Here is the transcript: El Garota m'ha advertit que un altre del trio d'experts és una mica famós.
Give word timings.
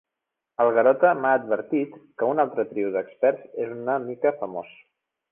El 0.63 0.67
Garota 0.75 1.09
m'ha 1.17 1.33
advertit 1.39 1.99
que 2.21 2.29
un 2.31 2.41
altre 2.43 2.57
del 2.59 2.69
trio 2.71 2.89
d'experts 2.95 3.59
és 3.67 3.75
una 3.75 3.99
mica 4.07 4.33
famós. 4.41 4.73